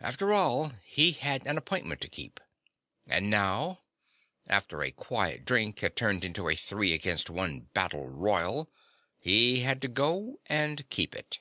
[0.00, 2.40] After all, he had an appointment to keep.
[3.06, 3.82] And now
[4.46, 8.72] after a quiet drink that had turned into a three against one battle royal
[9.18, 11.40] he had to go and keep it.